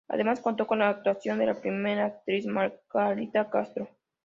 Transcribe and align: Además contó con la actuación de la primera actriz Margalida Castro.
Además 0.07 0.39
contó 0.41 0.65
con 0.65 0.79
la 0.79 0.89
actuación 0.89 1.37
de 1.37 1.45
la 1.45 1.61
primera 1.61 2.05
actriz 2.05 2.47
Margalida 2.47 3.51
Castro. 3.51 3.87